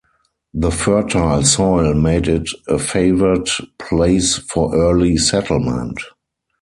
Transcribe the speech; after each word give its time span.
The 0.55 0.71
fertile 0.71 1.43
soil 1.43 1.93
made 1.93 2.27
it 2.27 2.49
a 2.67 2.79
favored 2.79 3.47
place 3.77 4.35
for 4.37 4.75
early 4.75 5.15
settlement. 5.17 5.99